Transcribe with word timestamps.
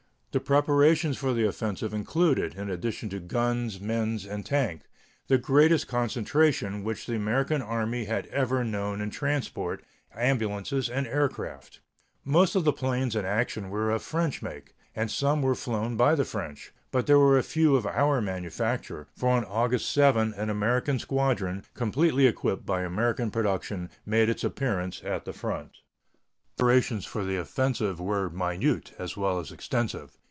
The 0.33 0.39
preparations 0.39 1.17
for 1.17 1.33
the 1.33 1.45
offensive 1.45 1.93
included, 1.93 2.55
in 2.55 2.69
addition 2.69 3.09
to 3.09 3.19
guns, 3.19 3.81
men, 3.81 4.17
and 4.29 4.45
tanks, 4.45 4.87
the 5.27 5.37
greatest 5.37 5.89
concentration 5.89 6.85
which 6.85 7.05
the 7.05 7.15
American 7.17 7.61
Army 7.61 8.05
had 8.05 8.27
ever 8.27 8.63
known 8.63 9.01
in 9.01 9.09
transport, 9.09 9.83
ambulances, 10.15 10.89
and 10.89 11.05
aircraft. 11.05 11.81
Most 12.23 12.55
of 12.55 12.63
the 12.63 12.71
planes 12.71 13.13
in 13.13 13.25
action 13.25 13.69
were 13.69 13.91
of 13.91 14.03
French 14.03 14.41
make, 14.41 14.73
and 14.95 15.11
some 15.11 15.41
were 15.41 15.53
flown 15.53 15.97
by 15.97 16.15
the 16.15 16.23
French, 16.23 16.71
but 16.91 17.07
there 17.07 17.19
were 17.19 17.37
a 17.37 17.43
few 17.43 17.75
of 17.75 17.85
our 17.85 18.21
manufacture, 18.21 19.07
for 19.17 19.27
on 19.31 19.43
August 19.43 19.91
7 19.91 20.33
an 20.35 20.49
American 20.49 20.97
squadron, 20.97 21.65
completely 21.73 22.25
equipped 22.25 22.65
by 22.65 22.83
American 22.83 23.31
production, 23.31 23.89
made 24.05 24.29
its 24.29 24.45
appearance 24.45 25.01
at 25.03 25.25
the 25.25 25.33
front. 25.33 25.71
The 26.55 26.63
preparations 26.65 27.05
for 27.05 27.25
the 27.25 27.37
offensive 27.37 27.99
were 27.99 28.29
minute 28.29 28.91
as 28.99 29.17
well 29.17 29.39
as 29.39 29.51
extensive. 29.51 30.15